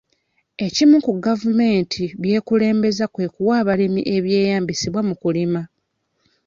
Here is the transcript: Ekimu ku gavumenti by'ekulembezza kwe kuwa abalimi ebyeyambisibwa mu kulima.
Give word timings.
Ekimu 0.65 0.97
ku 1.05 1.11
gavumenti 1.25 2.03
by'ekulembezza 2.21 3.05
kwe 3.13 3.25
kuwa 3.33 3.53
abalimi 3.61 4.01
ebyeyambisibwa 4.15 5.01
mu 5.07 5.15
kulima. 5.21 5.61